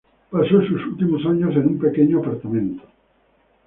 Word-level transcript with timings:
Pasó 0.31 0.63
sus 0.65 0.83
últimos 0.87 1.23
años 1.27 1.51
en 1.55 1.63
un 1.67 1.77
pequeño 1.77 2.21
apartamento. 2.21 2.83